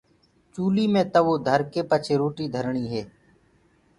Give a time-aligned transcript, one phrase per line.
[0.53, 3.01] چوليٚ مي تَوو ڌرڪي پڇي روٽيٚ ڌرڻيٚ هي